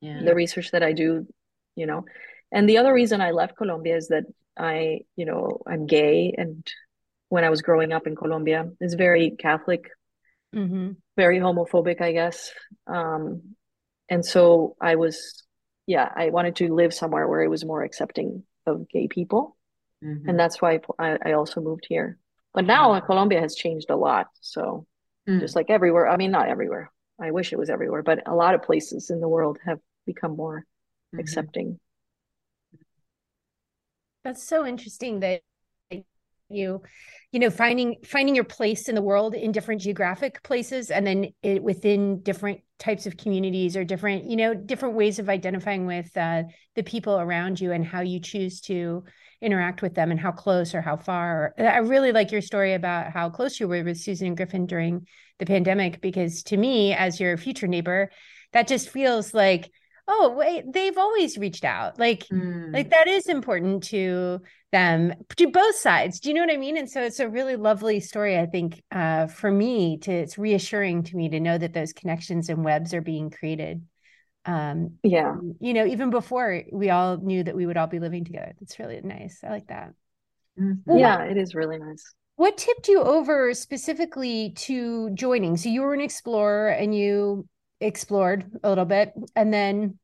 yeah. 0.00 0.14
yeah. 0.16 0.24
the 0.24 0.34
research 0.34 0.70
that 0.72 0.82
i 0.82 0.92
do 0.92 1.26
you 1.76 1.86
know 1.86 2.04
and 2.50 2.68
the 2.68 2.78
other 2.78 2.92
reason 2.92 3.20
i 3.20 3.30
left 3.30 3.56
colombia 3.56 3.96
is 3.96 4.08
that 4.08 4.24
i 4.58 5.00
you 5.16 5.24
know 5.24 5.60
i'm 5.66 5.86
gay 5.86 6.34
and 6.36 6.66
when 7.28 7.44
i 7.44 7.50
was 7.50 7.62
growing 7.62 7.92
up 7.92 8.06
in 8.06 8.16
colombia 8.16 8.68
it's 8.80 8.94
very 8.94 9.30
catholic 9.38 9.90
mm-hmm. 10.54 10.92
very 11.16 11.38
homophobic 11.38 12.00
i 12.00 12.12
guess 12.12 12.52
um, 12.86 13.54
and 14.08 14.24
so 14.24 14.76
i 14.80 14.96
was 14.96 15.43
yeah, 15.86 16.10
I 16.14 16.30
wanted 16.30 16.56
to 16.56 16.74
live 16.74 16.94
somewhere 16.94 17.28
where 17.28 17.42
it 17.42 17.48
was 17.48 17.64
more 17.64 17.82
accepting 17.82 18.44
of 18.66 18.88
gay 18.88 19.08
people. 19.08 19.56
Mm-hmm. 20.02 20.28
And 20.28 20.38
that's 20.38 20.60
why 20.60 20.80
I, 20.98 21.18
I, 21.24 21.32
also 21.32 21.60
moved 21.60 21.86
here. 21.88 22.18
But 22.52 22.66
now 22.66 22.98
Colombia 23.00 23.40
has 23.40 23.54
changed 23.54 23.90
a 23.90 23.96
lot. 23.96 24.26
So 24.40 24.86
mm. 25.28 25.40
just 25.40 25.56
like 25.56 25.70
everywhere, 25.70 26.08
I 26.08 26.16
mean, 26.16 26.30
not 26.30 26.48
everywhere. 26.48 26.90
I 27.20 27.30
wish 27.30 27.52
it 27.52 27.58
was 27.58 27.70
everywhere, 27.70 28.02
but 28.02 28.26
a 28.26 28.34
lot 28.34 28.54
of 28.54 28.62
places 28.62 29.10
in 29.10 29.20
the 29.20 29.28
world 29.28 29.58
have 29.64 29.78
become 30.06 30.36
more 30.36 30.60
mm-hmm. 30.60 31.20
accepting. 31.20 31.78
That's 34.24 34.42
so 34.42 34.66
interesting 34.66 35.20
that 35.20 35.42
you 36.48 36.82
you 37.32 37.40
know 37.40 37.50
finding 37.50 37.96
finding 38.04 38.34
your 38.34 38.44
place 38.44 38.88
in 38.88 38.94
the 38.94 39.02
world 39.02 39.34
in 39.34 39.52
different 39.52 39.80
geographic 39.80 40.42
places 40.42 40.90
and 40.90 41.06
then 41.06 41.32
it, 41.42 41.62
within 41.62 42.20
different 42.20 42.60
types 42.78 43.06
of 43.06 43.16
communities 43.16 43.76
or 43.76 43.84
different 43.84 44.24
you 44.24 44.36
know 44.36 44.54
different 44.54 44.94
ways 44.94 45.18
of 45.18 45.28
identifying 45.28 45.86
with 45.86 46.14
uh, 46.16 46.42
the 46.74 46.82
people 46.82 47.18
around 47.18 47.60
you 47.60 47.72
and 47.72 47.84
how 47.84 48.00
you 48.00 48.20
choose 48.20 48.60
to 48.60 49.04
interact 49.40 49.82
with 49.82 49.94
them 49.94 50.10
and 50.10 50.18
how 50.18 50.32
close 50.32 50.74
or 50.74 50.80
how 50.80 50.96
far. 50.96 51.54
I 51.58 51.78
really 51.78 52.12
like 52.12 52.32
your 52.32 52.40
story 52.40 52.72
about 52.72 53.12
how 53.12 53.28
close 53.28 53.60
you 53.60 53.68
were 53.68 53.84
with 53.84 53.98
susan 53.98 54.28
and 54.28 54.36
griffin 54.36 54.66
during 54.66 55.06
the 55.38 55.46
pandemic 55.46 56.00
because 56.00 56.42
to 56.44 56.56
me 56.56 56.94
as 56.94 57.20
your 57.20 57.36
future 57.36 57.66
neighbor 57.66 58.10
that 58.52 58.68
just 58.68 58.88
feels 58.88 59.34
like 59.34 59.70
oh 60.06 60.34
wait 60.36 60.64
they've 60.72 60.98
always 60.98 61.38
reached 61.38 61.64
out 61.64 61.98
like 61.98 62.26
mm. 62.28 62.72
like 62.72 62.90
that 62.90 63.08
is 63.08 63.26
important 63.26 63.82
to 63.82 64.40
them 64.70 65.14
to 65.36 65.48
both 65.48 65.76
sides 65.76 66.20
do 66.20 66.28
you 66.28 66.34
know 66.34 66.42
what 66.42 66.52
i 66.52 66.56
mean? 66.56 66.76
And 66.76 66.90
so 66.90 67.02
it's 67.02 67.20
a 67.20 67.28
really 67.28 67.56
lovely 67.56 68.00
story 68.00 68.38
i 68.38 68.46
think 68.46 68.82
uh, 68.90 69.26
for 69.28 69.50
me 69.50 69.98
to 69.98 70.12
it's 70.12 70.36
reassuring 70.36 71.04
to 71.04 71.16
me 71.16 71.30
to 71.30 71.40
know 71.40 71.56
that 71.56 71.72
those 71.72 71.92
connections 71.92 72.48
and 72.48 72.64
webs 72.64 72.92
are 72.92 73.00
being 73.00 73.30
created 73.30 73.82
um 74.46 74.92
yeah. 75.02 75.36
you 75.60 75.72
know 75.72 75.86
even 75.86 76.10
before 76.10 76.62
we 76.70 76.90
all 76.90 77.16
knew 77.16 77.42
that 77.42 77.56
we 77.56 77.64
would 77.64 77.78
all 77.78 77.86
be 77.86 77.98
living 77.98 78.24
together. 78.24 78.52
That's 78.60 78.78
really 78.78 79.00
nice 79.02 79.40
i 79.42 79.48
like 79.48 79.68
that. 79.68 79.94
Mm-hmm. 80.60 80.72
well, 80.84 80.98
yeah 80.98 81.18
what, 81.18 81.30
it 81.30 81.38
is 81.38 81.54
really 81.54 81.78
nice. 81.78 82.14
What 82.36 82.58
tipped 82.58 82.88
you 82.88 83.00
over 83.00 83.54
specifically 83.54 84.50
to 84.56 85.10
joining? 85.10 85.56
So 85.56 85.68
you 85.68 85.82
were 85.82 85.94
an 85.94 86.00
explorer 86.00 86.68
and 86.68 86.94
you 86.94 87.46
explored 87.80 88.44
a 88.62 88.68
little 88.68 88.84
bit 88.84 89.12
and 89.36 89.52
then 89.52 89.98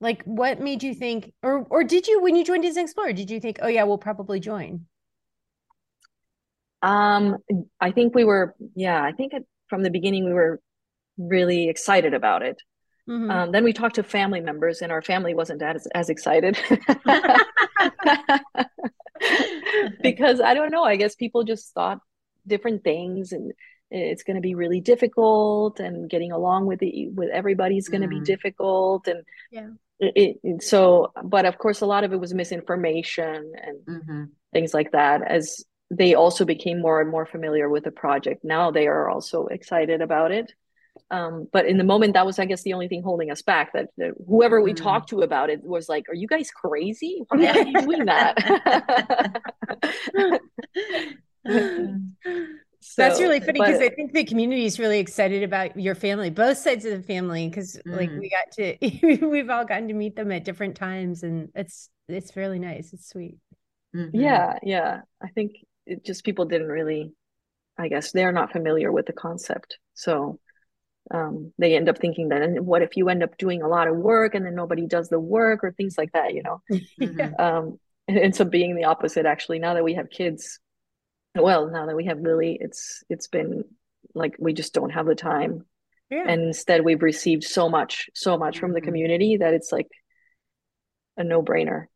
Like, 0.00 0.22
what 0.24 0.60
made 0.60 0.82
you 0.82 0.94
think, 0.94 1.32
or 1.42 1.64
or 1.70 1.84
did 1.84 2.06
you 2.08 2.20
when 2.22 2.36
you 2.36 2.44
joined 2.44 2.62
Disney 2.62 2.82
Explorer, 2.82 3.12
did 3.12 3.30
you 3.30 3.40
think, 3.40 3.58
oh 3.62 3.68
yeah, 3.68 3.84
we'll 3.84 3.98
probably 3.98 4.40
join? 4.40 4.86
Um, 6.82 7.38
I 7.80 7.90
think 7.90 8.14
we 8.14 8.24
were, 8.24 8.54
yeah, 8.74 9.02
I 9.02 9.12
think 9.12 9.32
from 9.68 9.82
the 9.82 9.90
beginning 9.90 10.24
we 10.24 10.32
were 10.32 10.60
really 11.18 11.68
excited 11.68 12.14
about 12.14 12.42
it. 12.42 12.62
Mm-hmm. 13.08 13.30
Um, 13.30 13.52
then 13.52 13.64
we 13.64 13.72
talked 13.72 13.96
to 13.96 14.02
family 14.02 14.40
members, 14.40 14.82
and 14.82 14.92
our 14.92 15.02
family 15.02 15.34
wasn't 15.34 15.62
as 15.62 15.86
as 15.94 16.10
excited 16.10 16.58
because 20.02 20.40
I 20.40 20.54
don't 20.54 20.70
know. 20.70 20.84
I 20.84 20.96
guess 20.96 21.14
people 21.14 21.44
just 21.44 21.72
thought 21.74 21.98
different 22.46 22.84
things, 22.84 23.32
and 23.32 23.52
it's 23.90 24.22
going 24.22 24.36
to 24.36 24.42
be 24.42 24.54
really 24.54 24.80
difficult, 24.80 25.80
and 25.80 26.08
getting 26.08 26.32
along 26.32 26.66
with 26.66 26.80
the 26.80 27.08
with 27.08 27.30
everybody's 27.30 27.88
going 27.88 28.02
to 28.02 28.06
mm-hmm. 28.06 28.20
be 28.20 28.24
difficult, 28.24 29.08
and 29.08 29.24
yeah. 29.50 29.68
It, 30.00 30.38
it, 30.44 30.62
so, 30.62 31.12
but 31.24 31.44
of 31.44 31.58
course, 31.58 31.80
a 31.80 31.86
lot 31.86 32.04
of 32.04 32.12
it 32.12 32.20
was 32.20 32.32
misinformation 32.32 33.52
and 33.60 33.78
mm-hmm. 33.84 34.24
things 34.52 34.72
like 34.72 34.92
that. 34.92 35.22
As 35.22 35.64
they 35.90 36.14
also 36.14 36.44
became 36.44 36.80
more 36.80 37.00
and 37.00 37.10
more 37.10 37.26
familiar 37.26 37.68
with 37.68 37.82
the 37.82 37.90
project, 37.90 38.44
now 38.44 38.70
they 38.70 38.86
are 38.86 39.10
also 39.10 39.46
excited 39.46 40.00
about 40.00 40.30
it. 40.30 40.52
Um, 41.10 41.48
but 41.52 41.66
in 41.66 41.78
the 41.78 41.84
moment, 41.84 42.14
that 42.14 42.26
was, 42.26 42.38
I 42.38 42.44
guess, 42.44 42.62
the 42.62 42.74
only 42.74 42.88
thing 42.88 43.02
holding 43.02 43.30
us 43.30 43.42
back. 43.42 43.72
That, 43.72 43.88
that 43.96 44.12
whoever 44.26 44.60
we 44.60 44.72
mm. 44.72 44.76
talked 44.76 45.08
to 45.10 45.22
about 45.22 45.50
it 45.50 45.62
was 45.64 45.88
like, 45.88 46.08
"Are 46.08 46.14
you 46.14 46.28
guys 46.28 46.50
crazy? 46.50 47.22
Why 47.28 47.46
are 47.46 47.66
you 47.66 47.80
doing 47.82 48.04
that?" 48.06 48.36
So, 52.88 53.02
That's 53.02 53.20
really 53.20 53.38
funny 53.38 53.60
because 53.60 53.80
I 53.80 53.90
think 53.90 54.14
the 54.14 54.24
community 54.24 54.64
is 54.64 54.78
really 54.78 54.98
excited 54.98 55.42
about 55.42 55.78
your 55.78 55.94
family, 55.94 56.30
both 56.30 56.56
sides 56.56 56.86
of 56.86 56.92
the 56.92 57.02
family, 57.02 57.46
because 57.46 57.78
mm. 57.86 57.96
like 57.96 58.10
we 58.10 58.30
got 58.30 58.50
to, 58.52 59.26
we've 59.26 59.50
all 59.50 59.66
gotten 59.66 59.88
to 59.88 59.94
meet 59.94 60.16
them 60.16 60.32
at 60.32 60.44
different 60.44 60.74
times, 60.74 61.22
and 61.22 61.50
it's 61.54 61.90
it's 62.08 62.34
really 62.34 62.58
nice. 62.58 62.94
It's 62.94 63.06
sweet. 63.06 63.36
Mm-hmm. 63.94 64.18
Yeah, 64.18 64.58
yeah. 64.62 65.00
I 65.22 65.28
think 65.28 65.52
it 65.84 66.02
just 66.02 66.24
people 66.24 66.46
didn't 66.46 66.68
really, 66.68 67.12
I 67.76 67.88
guess, 67.88 68.10
they're 68.12 68.32
not 68.32 68.52
familiar 68.52 68.90
with 68.90 69.04
the 69.04 69.12
concept, 69.12 69.76
so 69.92 70.40
um, 71.10 71.52
they 71.58 71.76
end 71.76 71.90
up 71.90 71.98
thinking 71.98 72.30
that 72.30 72.42
and 72.42 72.66
what 72.66 72.82
if 72.82 72.96
you 72.96 73.10
end 73.10 73.22
up 73.22 73.36
doing 73.36 73.62
a 73.62 73.68
lot 73.68 73.86
of 73.86 73.96
work 73.96 74.34
and 74.34 74.44
then 74.44 74.54
nobody 74.54 74.86
does 74.86 75.08
the 75.08 75.20
work 75.20 75.64
or 75.64 75.72
things 75.72 75.96
like 75.96 76.12
that 76.12 76.34
you 76.34 76.42
know 76.42 76.60
mm-hmm. 77.00 77.40
um, 77.40 77.78
it 78.06 78.22
ends 78.22 78.40
up 78.40 78.50
being 78.50 78.76
the 78.76 78.84
opposite 78.84 79.24
actually 79.24 79.58
now 79.58 79.72
that 79.72 79.84
we 79.84 79.94
have 79.94 80.10
kids 80.10 80.60
well 81.42 81.68
now 81.70 81.86
that 81.86 81.96
we 81.96 82.06
have 82.06 82.20
lily 82.20 82.58
it's 82.60 83.02
it's 83.08 83.28
been 83.28 83.64
like 84.14 84.36
we 84.38 84.52
just 84.52 84.74
don't 84.74 84.90
have 84.90 85.06
the 85.06 85.14
time 85.14 85.64
yeah. 86.10 86.24
and 86.26 86.42
instead 86.42 86.84
we've 86.84 87.02
received 87.02 87.44
so 87.44 87.68
much 87.68 88.08
so 88.14 88.38
much 88.38 88.54
mm-hmm. 88.54 88.60
from 88.60 88.72
the 88.72 88.80
mm-hmm. 88.80 88.88
community 88.88 89.36
that 89.38 89.54
it's 89.54 89.72
like 89.72 89.88
a 91.16 91.24
no-brainer 91.24 91.86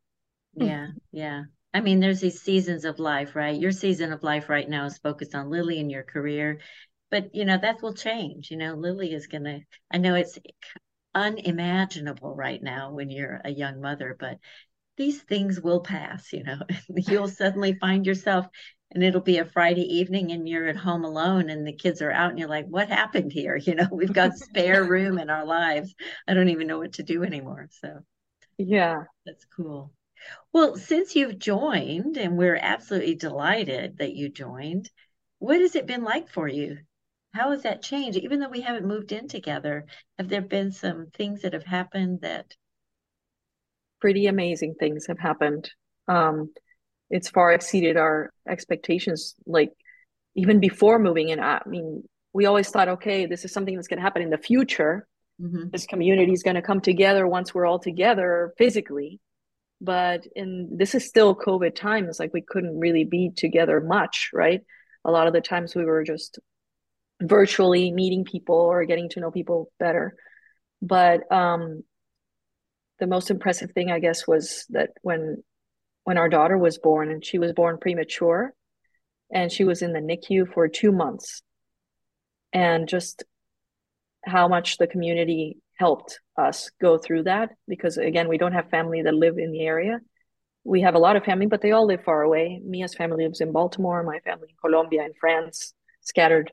yeah 0.55 0.87
yeah 1.11 1.43
I 1.75 1.81
mean, 1.81 1.99
there's 1.99 2.21
these 2.21 2.39
seasons 2.39 2.85
of 2.85 2.99
life, 2.99 3.35
right? 3.35 3.59
Your 3.59 3.71
season 3.71 4.13
of 4.13 4.21
life 4.21 4.47
right 4.47 4.69
now 4.69 4.85
is 4.85 4.99
focused 4.99 5.33
on 5.33 5.49
Lily 5.49 5.79
and 5.79 5.89
your 5.89 6.03
career 6.03 6.59
but 7.13 7.35
you 7.35 7.45
know 7.45 7.59
that 7.61 7.79
will 7.83 7.93
change 7.93 8.49
you 8.49 8.57
know 8.57 8.73
lily 8.73 9.13
is 9.13 9.27
gonna 9.27 9.59
i 9.91 9.99
know 9.99 10.15
it's 10.15 10.39
unimaginable 11.13 12.35
right 12.35 12.63
now 12.63 12.91
when 12.91 13.11
you're 13.11 13.39
a 13.45 13.51
young 13.51 13.79
mother 13.79 14.17
but 14.19 14.39
these 14.97 15.21
things 15.21 15.61
will 15.61 15.81
pass 15.81 16.33
you 16.33 16.43
know 16.43 16.57
you'll 16.89 17.27
suddenly 17.27 17.77
find 17.79 18.07
yourself 18.07 18.47
and 18.93 19.03
it'll 19.03 19.21
be 19.21 19.37
a 19.39 19.45
friday 19.45 19.81
evening 19.81 20.31
and 20.31 20.47
you're 20.47 20.67
at 20.67 20.75
home 20.77 21.03
alone 21.03 21.49
and 21.49 21.65
the 21.65 21.73
kids 21.73 22.01
are 22.01 22.11
out 22.11 22.29
and 22.29 22.39
you're 22.39 22.47
like 22.49 22.67
what 22.67 22.89
happened 22.89 23.31
here? 23.31 23.55
You 23.65 23.75
know 23.75 23.87
we've 23.91 24.13
got 24.13 24.37
spare 24.37 24.83
room 24.89 25.17
in 25.19 25.29
our 25.29 25.45
lives. 25.45 25.93
I 26.27 26.33
don't 26.33 26.49
even 26.49 26.67
know 26.67 26.79
what 26.79 26.93
to 26.93 27.03
do 27.03 27.23
anymore 27.23 27.69
so. 27.71 27.99
Yeah. 28.57 29.03
That's 29.25 29.45
cool. 29.45 29.91
Well 30.53 30.75
since 30.77 31.15
you've 31.15 31.39
joined 31.39 32.17
and 32.17 32.37
we're 32.37 32.55
absolutely 32.55 33.15
delighted 33.15 33.97
that 33.97 34.15
you 34.15 34.29
joined 34.29 34.89
what 35.39 35.59
has 35.61 35.75
it 35.75 35.87
been 35.87 36.03
like 36.03 36.29
for 36.29 36.47
you? 36.47 36.77
How 37.33 37.51
has 37.51 37.63
that 37.63 37.81
changed? 37.81 38.17
Even 38.19 38.39
though 38.39 38.49
we 38.49 38.61
haven't 38.61 38.85
moved 38.87 39.11
in 39.11 39.27
together, 39.27 39.85
have 40.17 40.29
there 40.29 40.41
been 40.41 40.71
some 40.71 41.07
things 41.07 41.41
that 41.41 41.53
have 41.53 41.65
happened 41.65 42.21
that 42.21 42.55
pretty 43.99 44.27
amazing 44.27 44.75
things 44.79 45.07
have 45.07 45.19
happened? 45.19 45.69
Um, 46.07 46.53
it's 47.09 47.29
far 47.29 47.53
exceeded 47.53 47.97
our 47.97 48.31
expectations. 48.47 49.35
Like 49.45 49.71
even 50.35 50.59
before 50.59 50.99
moving 50.99 51.29
in, 51.29 51.39
I 51.39 51.61
mean, 51.65 52.03
we 52.33 52.45
always 52.45 52.69
thought, 52.69 52.89
okay, 52.89 53.25
this 53.25 53.45
is 53.45 53.53
something 53.53 53.75
that's 53.75 53.87
going 53.87 53.97
to 53.97 54.03
happen 54.03 54.21
in 54.21 54.29
the 54.29 54.37
future. 54.37 55.07
Mm-hmm. 55.39 55.69
This 55.71 55.85
community 55.85 56.31
is 56.31 56.43
going 56.43 56.55
to 56.55 56.61
come 56.61 56.81
together 56.81 57.27
once 57.27 57.53
we're 57.53 57.65
all 57.65 57.79
together 57.79 58.53
physically. 58.57 59.19
But 59.81 60.25
in 60.35 60.77
this 60.77 60.95
is 60.95 61.05
still 61.05 61.35
COVID 61.35 61.75
times, 61.75 62.19
like 62.19 62.33
we 62.33 62.41
couldn't 62.41 62.79
really 62.79 63.03
be 63.03 63.31
together 63.35 63.81
much, 63.81 64.29
right? 64.33 64.61
A 65.05 65.11
lot 65.11 65.27
of 65.27 65.33
the 65.33 65.41
times 65.41 65.75
we 65.75 65.83
were 65.83 66.03
just 66.03 66.39
virtually 67.21 67.91
meeting 67.91 68.23
people 68.23 68.55
or 68.55 68.85
getting 68.85 69.09
to 69.09 69.19
know 69.19 69.31
people 69.31 69.71
better. 69.79 70.15
But 70.81 71.29
um, 71.31 71.83
the 72.99 73.07
most 73.07 73.29
impressive 73.29 73.71
thing, 73.71 73.91
I 73.91 73.99
guess, 73.99 74.27
was 74.27 74.65
that 74.69 74.91
when 75.01 75.43
when 76.03 76.17
our 76.17 76.29
daughter 76.29 76.57
was 76.57 76.77
born, 76.77 77.11
and 77.11 77.23
she 77.23 77.39
was 77.39 77.53
born 77.53 77.77
premature, 77.79 78.53
and 79.31 79.51
she 79.51 79.63
was 79.63 79.81
in 79.81 79.93
the 79.93 79.99
NICU 79.99 80.53
for 80.53 80.67
two 80.67 80.91
months, 80.91 81.41
and 82.51 82.87
just 82.87 83.23
how 84.25 84.47
much 84.47 84.77
the 84.77 84.87
community 84.87 85.57
helped 85.75 86.19
us 86.37 86.69
go 86.79 86.97
through 86.97 87.23
that 87.23 87.49
because 87.67 87.97
again 87.97 88.29
we 88.29 88.37
don't 88.37 88.53
have 88.53 88.69
family 88.69 89.01
that 89.01 89.13
live 89.13 89.37
in 89.37 89.51
the 89.51 89.61
area 89.61 89.99
we 90.63 90.81
have 90.81 90.93
a 90.93 90.99
lot 90.99 91.15
of 91.15 91.23
family 91.23 91.47
but 91.47 91.61
they 91.61 91.71
all 91.71 91.87
live 91.87 92.03
far 92.03 92.21
away 92.21 92.61
mia's 92.63 92.93
family 92.93 93.23
lives 93.23 93.41
in 93.41 93.51
baltimore 93.51 94.03
my 94.03 94.19
family 94.19 94.47
in 94.49 94.55
colombia 94.61 95.03
and 95.03 95.15
france 95.19 95.73
scattered 96.01 96.51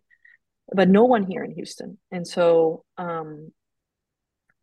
but 0.72 0.88
no 0.88 1.04
one 1.04 1.24
here 1.24 1.44
in 1.44 1.52
Houston. 1.52 1.98
And 2.10 2.26
so 2.26 2.84
um, 2.96 3.52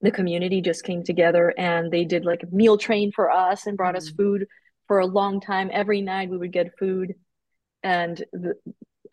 the 0.02 0.12
community 0.12 0.62
just 0.62 0.84
came 0.84 1.04
together 1.04 1.54
and 1.58 1.92
they 1.92 2.06
did 2.06 2.26
like 2.26 2.44
a 2.44 2.56
meal 2.56 2.78
train 2.78 3.12
for 3.14 3.30
us 3.32 3.68
and 3.68 3.78
brought 3.78 3.96
mm-hmm. 3.96 4.08
us 4.08 4.10
food 4.10 4.48
for 4.88 5.00
a 5.00 5.06
long 5.06 5.42
time. 5.42 5.70
Every 5.72 6.02
night 6.02 6.30
we 6.30 6.38
would 6.38 6.52
get 6.52 6.78
food. 6.78 7.16
And 7.84 8.24
the, 8.34 8.56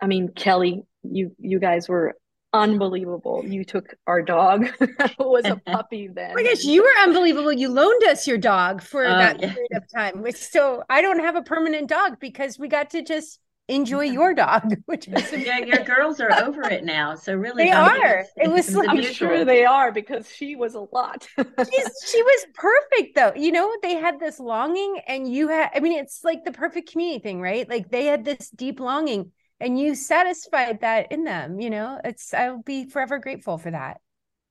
I 0.01 0.07
mean, 0.07 0.29
Kelly, 0.29 0.85
you 1.03 1.35
you 1.39 1.59
guys 1.59 1.89
were 1.89 2.15
unbelievable. 2.53 3.45
You 3.45 3.65
took 3.65 3.95
our 4.07 4.23
dog 4.23 4.67
who 4.79 5.29
was 5.29 5.45
a 5.45 5.57
puppy 5.67 6.09
then. 6.09 6.31
Oh 6.31 6.35
my 6.35 6.45
gosh, 6.45 6.65
you 6.65 6.83
were 6.83 7.03
unbelievable. 7.03 7.53
You 7.53 7.69
loaned 7.69 8.05
us 8.05 8.27
your 8.27 8.39
dog 8.39 8.81
for 8.81 9.05
uh, 9.05 9.19
that 9.19 9.41
yeah. 9.41 9.53
period 9.53 9.73
of 9.75 9.85
time. 9.93 10.25
So 10.33 10.85
I 10.89 11.03
don't 11.03 11.19
have 11.19 11.37
a 11.37 11.43
permanent 11.43 11.89
dog 11.89 12.19
because 12.21 12.59
we 12.59 12.69
got 12.69 12.91
to 12.91 13.03
just 13.03 13.41
enjoy 13.69 14.03
your 14.03 14.35
dog 14.35 14.75
which 14.87 15.09
is 15.09 15.33
yeah 15.33 15.59
your 15.59 15.83
girls 15.85 16.21
are 16.21 16.33
over 16.45 16.63
it 16.65 16.85
now 16.85 17.15
so 17.15 17.35
really 17.35 17.65
they 17.65 17.71
are. 17.71 18.25
it 18.37 18.51
was 18.51 18.75
i'm 18.77 19.03
sure 19.03 19.45
they 19.45 19.65
are 19.65 19.91
because 19.91 20.29
she 20.31 20.55
was 20.55 20.75
a 20.75 20.81
lot. 20.93 21.27
She's, 21.39 21.91
she 22.07 22.23
was 22.23 22.47
perfect 22.55 23.15
though. 23.15 23.33
You 23.35 23.53
know 23.53 23.71
they 23.83 23.95
had 23.95 24.21
this 24.21 24.39
longing 24.39 25.01
and 25.07 25.33
you 25.33 25.49
had 25.49 25.71
i 25.75 25.81
mean 25.81 25.99
it's 25.99 26.23
like 26.23 26.45
the 26.45 26.53
perfect 26.53 26.91
community 26.91 27.23
thing 27.23 27.41
right? 27.41 27.69
Like 27.69 27.91
they 27.91 28.05
had 28.05 28.25
this 28.25 28.51
deep 28.51 28.81
longing 28.81 29.33
and 29.61 29.79
you 29.79 29.95
satisfied 29.95 30.81
that 30.83 31.11
in 31.11 31.25
them 31.25 31.61
you 31.61 31.71
know? 31.71 31.99
It's 32.05 32.35
i'll 32.35 32.63
be 32.63 32.89
forever 32.89 33.19
grateful 33.19 33.57
for 33.57 33.71
that. 33.71 34.01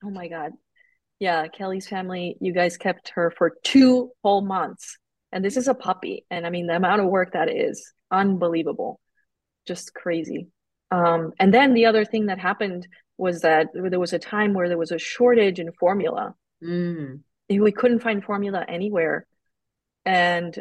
Oh 0.04 0.10
my 0.10 0.28
god. 0.28 0.52
Yeah 1.20 1.46
kelly's 1.46 1.86
family 1.86 2.36
you 2.40 2.52
guys 2.52 2.76
kept 2.76 3.10
her 3.14 3.32
for 3.36 3.52
two 3.62 4.10
whole 4.24 4.42
months 4.42 4.98
and 5.30 5.44
this 5.44 5.56
is 5.56 5.68
a 5.68 5.74
puppy 5.74 6.26
and 6.30 6.44
i 6.44 6.50
mean 6.50 6.66
the 6.66 6.76
amount 6.76 7.00
of 7.00 7.06
work 7.06 7.32
that 7.32 7.48
is 7.48 7.92
unbelievable 8.10 9.00
just 9.66 9.94
crazy. 9.94 10.48
Um, 10.90 11.32
and 11.40 11.52
then 11.52 11.74
the 11.74 11.86
other 11.86 12.04
thing 12.04 12.26
that 12.26 12.38
happened 12.38 12.86
was 13.16 13.40
that 13.40 13.68
there 13.74 14.00
was 14.00 14.12
a 14.12 14.18
time 14.18 14.54
where 14.54 14.68
there 14.68 14.78
was 14.78 14.92
a 14.92 14.98
shortage 14.98 15.58
in 15.58 15.72
formula. 15.72 16.34
Mm. 16.62 17.20
We 17.48 17.72
couldn't 17.72 18.00
find 18.00 18.24
formula 18.24 18.64
anywhere, 18.68 19.26
and 20.04 20.60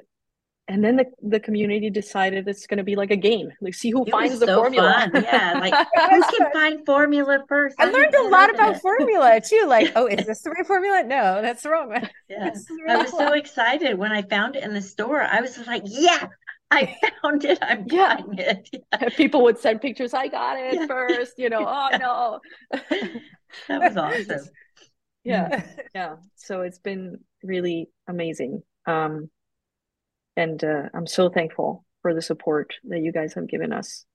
and 0.68 0.84
then 0.84 0.96
the, 0.96 1.06
the 1.22 1.40
community 1.40 1.90
decided 1.90 2.48
it's 2.48 2.68
going 2.68 2.78
to 2.78 2.84
be 2.84 2.96
like 2.96 3.12
a 3.12 3.18
game 3.18 3.52
like 3.62 3.74
see 3.74 3.90
who 3.92 4.06
it 4.06 4.12
finds 4.12 4.40
the 4.40 4.46
so 4.46 4.62
formula 4.62 5.10
fun. 5.12 5.24
yeah 5.24 5.60
like 5.60 5.74
who 5.74 6.22
can 6.38 6.52
find 6.54 6.86
formula 6.86 7.44
first 7.50 7.76
i, 7.80 7.88
I 7.88 7.92
learned 7.92 8.16
a 8.16 8.28
lot 8.30 8.54
about 8.54 8.82
formula 8.82 9.42
too 9.42 9.66
like 9.68 9.92
oh 9.96 10.08
is 10.08 10.26
this 10.26 10.42
the 10.42 10.52
right 10.52 10.66
formula 10.66 11.04
no 11.04 11.42
that's 11.42 11.64
the 11.64 11.70
wrong 11.70 11.90
one 11.90 12.10
yeah. 12.30 12.52
i 12.88 12.98
was 12.98 13.12
so 13.12 13.34
excited 13.34 13.98
when 13.98 14.12
i 14.12 14.22
found 14.22 14.56
it 14.56 14.64
in 14.64 14.74
the 14.74 14.82
store 14.82 15.22
i 15.22 15.42
was 15.42 15.58
like 15.68 15.84
yeah 15.86 16.28
I 17.02 17.12
found 17.22 17.46
it. 17.46 17.60
I'm 17.62 17.86
yeah. 17.88 18.16
buying 18.16 18.38
it. 18.38 18.70
Yeah. 19.02 19.10
People 19.10 19.44
would 19.44 19.58
send 19.58 19.82
pictures. 19.82 20.14
I 20.14 20.28
got 20.28 20.58
it 20.58 20.76
yeah. 20.76 20.88
first. 20.88 21.34
You 21.38 21.50
know. 21.50 21.66
Oh 21.68 21.90
no. 22.00 22.40
that 23.68 23.82
was 23.82 23.98
awesome. 23.98 24.48
Yeah, 25.24 25.64
yeah. 25.96 26.16
So 26.36 26.62
it's 26.62 26.80
been 26.80 27.20
really 27.44 27.90
amazing, 28.08 28.64
um, 28.86 29.30
and 30.36 30.64
uh, 30.64 30.90
I'm 30.94 31.08
so 31.08 31.30
thankful 31.30 31.86
for 32.02 32.14
the 32.14 32.22
support 32.22 32.74
that 32.86 33.00
you 33.00 33.12
guys 33.12 33.34
have 33.36 33.48
given 33.48 33.72
us. 33.72 34.06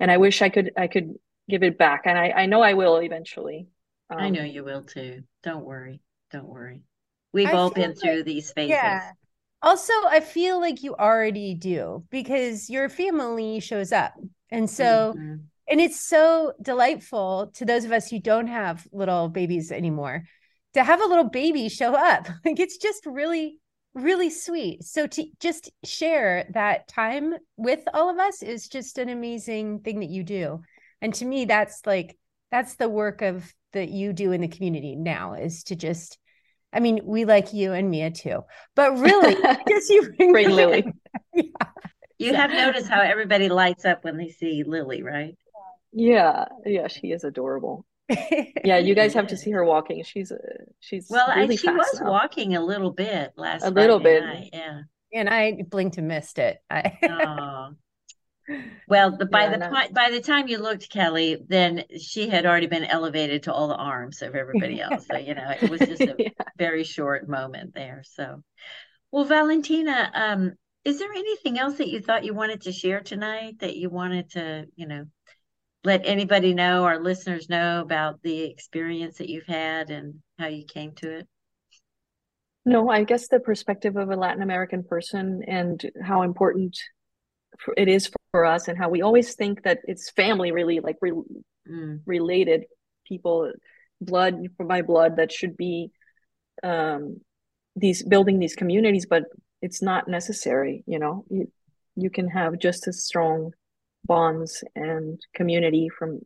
And 0.00 0.10
I 0.10 0.16
wish 0.16 0.42
I 0.42 0.48
could 0.48 0.72
I 0.76 0.88
could 0.88 1.14
give 1.48 1.62
it 1.62 1.78
back, 1.78 2.02
and 2.06 2.18
I 2.18 2.30
I 2.30 2.46
know 2.46 2.62
I 2.62 2.74
will 2.74 2.96
eventually. 2.98 3.68
Um, 4.10 4.18
I 4.18 4.30
know 4.30 4.42
you 4.42 4.64
will 4.64 4.82
too. 4.82 5.22
Don't 5.42 5.64
worry. 5.64 6.00
Don't 6.30 6.48
worry 6.48 6.82
we've 7.32 7.48
I 7.48 7.52
all 7.52 7.70
been 7.70 7.90
like, 7.90 8.00
through 8.00 8.24
these 8.24 8.52
phases. 8.52 8.70
Yeah. 8.70 9.10
Also, 9.62 9.92
I 10.08 10.20
feel 10.20 10.60
like 10.60 10.82
you 10.82 10.94
already 10.94 11.54
do 11.54 12.04
because 12.10 12.70
your 12.70 12.88
family 12.88 13.60
shows 13.60 13.92
up. 13.92 14.14
And 14.50 14.70
so, 14.70 15.14
mm-hmm. 15.16 15.34
and 15.68 15.80
it's 15.80 16.00
so 16.00 16.52
delightful 16.62 17.50
to 17.54 17.64
those 17.64 17.84
of 17.84 17.92
us 17.92 18.08
who 18.08 18.20
don't 18.20 18.46
have 18.46 18.86
little 18.92 19.28
babies 19.28 19.72
anymore 19.72 20.24
to 20.74 20.84
have 20.84 21.00
a 21.00 21.06
little 21.06 21.28
baby 21.28 21.68
show 21.68 21.94
up. 21.94 22.28
Like 22.44 22.60
it's 22.60 22.76
just 22.76 23.04
really, 23.04 23.58
really 23.94 24.30
sweet. 24.30 24.84
So 24.84 25.06
to 25.08 25.24
just 25.40 25.70
share 25.84 26.46
that 26.54 26.88
time 26.88 27.34
with 27.56 27.80
all 27.92 28.10
of 28.10 28.18
us 28.18 28.42
is 28.42 28.68
just 28.68 28.98
an 28.98 29.08
amazing 29.08 29.80
thing 29.80 30.00
that 30.00 30.10
you 30.10 30.22
do. 30.22 30.62
And 31.00 31.12
to 31.14 31.24
me, 31.24 31.46
that's 31.46 31.82
like, 31.84 32.16
that's 32.50 32.76
the 32.76 32.88
work 32.88 33.22
of 33.22 33.52
that 33.72 33.88
you 33.90 34.12
do 34.12 34.32
in 34.32 34.40
the 34.40 34.48
community 34.48 34.96
now 34.96 35.34
is 35.34 35.64
to 35.64 35.76
just 35.76 36.18
I 36.72 36.80
mean, 36.80 37.00
we 37.04 37.24
like 37.24 37.52
you 37.52 37.72
and 37.72 37.90
Mia 37.90 38.10
too, 38.10 38.44
but 38.74 38.98
really, 38.98 39.36
just 39.68 39.90
you 39.90 40.12
bring, 40.16 40.32
bring 40.32 40.50
Lily. 40.50 40.92
yeah. 41.34 41.42
You 42.18 42.34
have 42.34 42.50
noticed 42.50 42.88
how 42.88 43.00
everybody 43.00 43.48
lights 43.48 43.84
up 43.84 44.04
when 44.04 44.16
they 44.16 44.28
see 44.28 44.64
Lily, 44.66 45.02
right? 45.02 45.36
Yeah, 45.92 46.46
yeah, 46.66 46.88
she 46.88 47.08
is 47.12 47.24
adorable. 47.24 47.86
yeah, 48.64 48.78
you 48.78 48.94
guys 48.94 49.14
have 49.14 49.28
to 49.28 49.36
see 49.36 49.50
her 49.52 49.64
walking. 49.64 50.02
She's 50.02 50.32
uh, 50.32 50.36
she's 50.80 51.08
well, 51.10 51.28
really 51.34 51.56
she 51.56 51.70
was 51.70 52.00
now. 52.00 52.10
walking 52.10 52.56
a 52.56 52.64
little 52.64 52.92
bit 52.92 53.32
last. 53.36 53.64
A 53.64 53.70
little 53.70 54.00
bit, 54.00 54.22
night. 54.22 54.50
yeah. 54.52 54.80
And 55.12 55.28
I 55.28 55.62
blinked 55.68 55.96
and 55.96 56.08
missed 56.08 56.38
it. 56.38 56.58
I... 56.68 56.98
oh. 57.04 57.74
Well, 58.88 59.16
the, 59.16 59.26
by 59.26 59.44
yeah, 59.44 59.50
the 59.50 59.58
no. 59.58 59.88
by 59.92 60.10
the 60.10 60.20
time 60.20 60.48
you 60.48 60.58
looked, 60.58 60.90
Kelly, 60.90 61.36
then 61.48 61.84
she 62.00 62.28
had 62.28 62.46
already 62.46 62.66
been 62.66 62.84
elevated 62.84 63.42
to 63.44 63.52
all 63.52 63.68
the 63.68 63.76
arms 63.76 64.22
of 64.22 64.34
everybody 64.34 64.80
else. 64.80 65.06
so 65.06 65.16
you 65.18 65.34
know, 65.34 65.50
it 65.60 65.70
was 65.70 65.80
just 65.80 66.00
a 66.00 66.14
yeah. 66.18 66.28
very 66.56 66.84
short 66.84 67.28
moment 67.28 67.74
there. 67.74 68.02
So, 68.04 68.42
well, 69.10 69.24
Valentina, 69.24 70.10
um, 70.14 70.52
is 70.84 70.98
there 70.98 71.12
anything 71.12 71.58
else 71.58 71.76
that 71.76 71.88
you 71.88 72.00
thought 72.00 72.24
you 72.24 72.34
wanted 72.34 72.62
to 72.62 72.72
share 72.72 73.00
tonight 73.00 73.58
that 73.60 73.76
you 73.76 73.90
wanted 73.90 74.30
to, 74.30 74.66
you 74.76 74.86
know, 74.86 75.04
let 75.84 76.02
anybody 76.04 76.54
know, 76.54 76.84
our 76.84 76.98
listeners 76.98 77.48
know 77.48 77.80
about 77.82 78.22
the 78.22 78.44
experience 78.44 79.18
that 79.18 79.28
you've 79.28 79.46
had 79.46 79.90
and 79.90 80.14
how 80.38 80.46
you 80.46 80.64
came 80.64 80.92
to 80.96 81.18
it? 81.18 81.28
No, 82.64 82.90
I 82.90 83.04
guess 83.04 83.28
the 83.28 83.40
perspective 83.40 83.96
of 83.96 84.10
a 84.10 84.16
Latin 84.16 84.42
American 84.42 84.84
person 84.84 85.42
and 85.46 85.82
how 86.02 86.22
important 86.22 86.78
it 87.76 87.88
is 87.88 88.10
for 88.30 88.44
us 88.44 88.68
and 88.68 88.78
how 88.78 88.88
we 88.88 89.02
always 89.02 89.34
think 89.34 89.62
that 89.62 89.80
it's 89.84 90.10
family 90.10 90.52
really 90.52 90.80
like 90.80 90.96
re- 91.00 91.12
mm. 91.68 92.00
related 92.06 92.64
people 93.06 93.50
blood 94.00 94.46
by 94.64 94.82
blood 94.82 95.16
that 95.16 95.32
should 95.32 95.56
be 95.56 95.90
um 96.62 97.20
these 97.76 98.02
building 98.02 98.38
these 98.38 98.54
communities 98.54 99.06
but 99.06 99.24
it's 99.62 99.82
not 99.82 100.08
necessary 100.08 100.84
you 100.86 100.98
know 100.98 101.24
you, 101.30 101.50
you 101.96 102.10
can 102.10 102.28
have 102.28 102.58
just 102.58 102.86
as 102.86 103.04
strong 103.04 103.52
bonds 104.04 104.62
and 104.76 105.20
community 105.34 105.88
from 105.88 106.20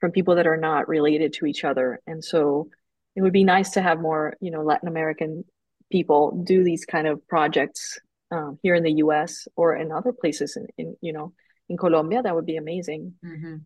from 0.00 0.10
people 0.10 0.34
that 0.36 0.46
are 0.46 0.56
not 0.56 0.88
related 0.88 1.32
to 1.32 1.46
each 1.46 1.64
other 1.64 2.00
and 2.06 2.24
so 2.24 2.68
it 3.14 3.20
would 3.20 3.32
be 3.32 3.44
nice 3.44 3.70
to 3.70 3.82
have 3.82 4.00
more 4.00 4.34
you 4.40 4.50
know 4.50 4.62
latin 4.62 4.88
american 4.88 5.44
people 5.90 6.42
do 6.44 6.64
these 6.64 6.84
kind 6.84 7.06
of 7.06 7.26
projects 7.28 7.98
um, 8.32 8.58
here 8.62 8.74
in 8.74 8.82
the 8.82 8.94
U.S. 8.94 9.46
or 9.54 9.76
in 9.76 9.92
other 9.92 10.12
places 10.12 10.56
in, 10.56 10.66
in 10.78 10.96
you 11.00 11.12
know 11.12 11.32
in 11.68 11.76
Colombia, 11.76 12.22
that 12.22 12.34
would 12.34 12.46
be 12.46 12.56
amazing. 12.56 13.14
Mm-hmm. 13.24 13.56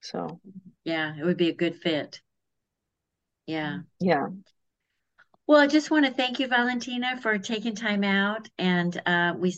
So 0.00 0.40
yeah, 0.84 1.14
it 1.18 1.24
would 1.24 1.38
be 1.38 1.48
a 1.48 1.54
good 1.54 1.76
fit. 1.76 2.20
Yeah. 3.46 3.78
Yeah. 3.98 4.26
Well, 5.46 5.58
I 5.58 5.66
just 5.66 5.90
want 5.90 6.04
to 6.04 6.12
thank 6.12 6.40
you, 6.40 6.46
Valentina, 6.46 7.18
for 7.22 7.38
taking 7.38 7.74
time 7.74 8.04
out. 8.04 8.46
And 8.58 9.00
uh, 9.06 9.32
we, 9.38 9.56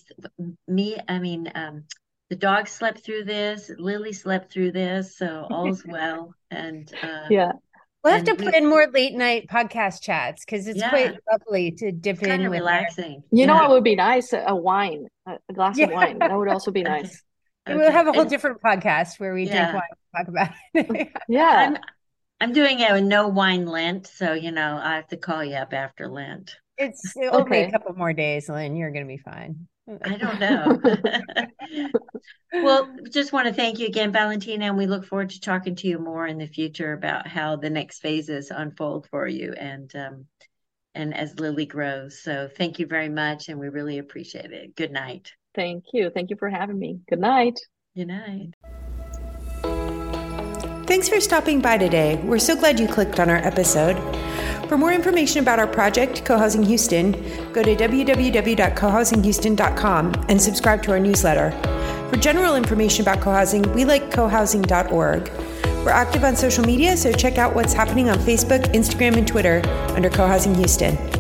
me, 0.69 0.97
I 1.09 1.19
mean, 1.19 1.51
um, 1.57 1.85
the 2.29 2.37
dog 2.37 2.69
slept 2.69 3.05
through 3.05 3.25
this. 3.25 3.73
Lily 3.77 4.13
slept 4.13 4.53
through 4.53 4.71
this, 4.71 5.19
so 5.19 5.49
all's 5.51 5.85
well. 5.87 6.33
And 6.53 6.91
uh, 7.03 7.27
yeah, 7.29 7.53
We'll 8.03 8.15
have 8.15 8.25
to 8.25 8.35
put 8.35 8.55
in 8.55 8.67
more 8.67 8.87
late 8.93 9.15
night 9.15 9.47
podcast 9.49 10.01
chats 10.01 10.45
because 10.45 10.67
it's 10.67 10.79
yeah. 10.79 10.89
quite 10.89 11.15
lovely 11.31 11.73
to 11.73 11.93
dip 11.93 12.17
it's 12.17 12.23
in. 12.23 12.29
Kind 12.31 12.47
of 12.47 12.53
relaxing. 12.53 13.23
You 13.31 13.41
yeah. 13.41 13.47
know 13.47 13.57
what 13.57 13.71
would 13.71 13.85
be 13.85 13.95
nice? 13.95 14.33
A 14.33 14.57
wine, 14.57 15.09
a 15.27 15.53
glass 15.53 15.77
yeah. 15.77 15.87
of 15.87 15.93
wine. 15.93 16.19
That 16.19 16.35
would 16.35 16.49
also 16.49 16.71
be 16.71 16.83
nice. 16.85 17.23
Okay. 17.69 17.77
We'll 17.77 17.93
have 17.93 18.07
a 18.07 18.13
whole 18.13 18.23
and, 18.23 18.31
different 18.31 18.63
podcast 18.63 19.21
where 19.21 19.35
we 19.35 19.45
drink 19.45 19.75
wine 19.75 19.83
and 20.15 20.27
talk 20.27 20.29
about 20.29 20.51
it. 20.75 21.13
yeah. 21.29 21.69
I'm, 21.69 21.77
I'm 22.41 22.53
doing 22.55 22.81
a 22.81 23.03
no 23.03 23.29
wine 23.29 23.67
Lent, 23.67 24.07
so 24.07 24.33
you 24.33 24.51
know 24.51 24.81
I 24.83 24.97
have 24.97 25.09
to 25.09 25.19
call 25.19 25.45
you 25.45 25.57
up 25.57 25.75
after 25.75 26.09
Lent. 26.09 26.57
It's 26.79 27.15
only 27.17 27.29
okay. 27.29 27.65
a 27.65 27.71
couple 27.71 27.95
more 27.95 28.15
days, 28.15 28.49
Lynn. 28.49 28.77
You're 28.77 28.93
going 28.93 29.05
to 29.05 29.09
be 29.09 29.19
fine. 29.19 29.69
I 30.03 30.17
don't 30.17 30.41
know. 30.41 30.81
well, 32.63 32.95
just 33.11 33.33
want 33.33 33.49
to 33.49 33.55
thank 33.55 33.79
you 33.79 33.87
again, 33.87 34.13
Valentina, 34.13 34.67
and 34.67 34.77
we 34.77 34.87
look 34.87 35.05
forward 35.05 35.31
to 35.31 35.41
talking 35.41 35.75
to 35.77 35.89
you 35.89 35.99
more 35.99 36.27
in 36.27 36.39
the 36.39 36.47
future 36.47 36.93
about 36.93 37.27
how 37.27 37.57
the 37.57 37.71
next 37.71 38.01
phases 38.01 38.51
unfold 38.51 39.07
for 39.11 39.27
you 39.27 39.53
and 39.53 39.95
um, 39.97 40.27
and 40.95 41.17
as 41.17 41.39
Lily 41.39 41.67
grows. 41.67 42.21
So 42.23 42.49
thank 42.57 42.79
you 42.79 42.87
very 42.87 43.09
much, 43.09 43.49
and 43.49 43.59
we 43.59 43.69
really 43.69 43.99
appreciate 43.99 44.53
it. 44.53 44.77
Good 44.77 44.93
night. 44.93 45.33
Thank 45.55 45.85
you. 45.93 46.11
Thank 46.11 46.31
you 46.31 46.37
for 46.37 46.49
having 46.49 46.79
me. 46.79 47.01
Good 47.09 47.21
night. 47.21 47.59
Good 47.97 48.09
night. 48.09 48.55
Thanks 50.87 51.09
for 51.09 51.21
stopping 51.21 51.61
by 51.61 51.79
today. 51.79 52.17
We're 52.25 52.39
so 52.39 52.57
glad 52.57 52.81
you 52.81 52.89
clicked 52.89 53.21
on 53.21 53.31
our 53.31 53.37
episode. 53.37 53.97
For 54.71 54.79
more 54.79 54.93
information 54.93 55.43
about 55.43 55.59
our 55.59 55.67
project, 55.67 56.25
Co-Housing 56.25 56.63
Houston, 56.63 57.11
go 57.53 57.61
to 57.61 57.75
www.cohousinghouston.com 57.75 60.27
and 60.29 60.41
subscribe 60.41 60.81
to 60.85 60.93
our 60.93 61.01
newsletter. 61.01 61.51
For 62.09 62.17
general 62.17 62.55
information 62.55 63.03
about 63.03 63.21
co-housing, 63.21 63.63
we 63.75 63.85
like 63.85 64.13
cohousing.org. 64.13 65.29
We're 65.85 65.91
active 65.91 66.23
on 66.23 66.37
social 66.37 66.65
media, 66.65 66.97
so 66.97 67.11
check 67.11 67.37
out 67.37 67.53
what's 67.53 67.73
happening 67.73 68.11
on 68.11 68.19
Facebook, 68.19 68.63
Instagram, 68.73 69.17
and 69.17 69.27
Twitter 69.27 69.61
under 69.97 70.09
Co-Housing 70.09 70.55
Houston. 70.55 71.20